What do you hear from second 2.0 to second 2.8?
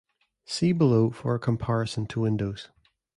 to Windows.